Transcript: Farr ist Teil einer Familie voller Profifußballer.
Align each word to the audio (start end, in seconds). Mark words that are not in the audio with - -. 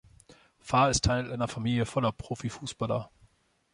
Farr 0.57 0.89
ist 0.89 1.05
Teil 1.05 1.31
einer 1.31 1.47
Familie 1.47 1.85
voller 1.85 2.11
Profifußballer. 2.11 3.11